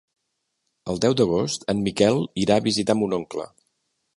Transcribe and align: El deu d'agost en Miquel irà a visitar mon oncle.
El 0.93 1.01
deu 1.03 1.15
d'agost 1.19 1.67
en 1.75 1.83
Miquel 1.89 2.25
irà 2.45 2.57
a 2.57 2.65
visitar 2.71 2.97
mon 3.03 3.15
oncle. 3.19 3.47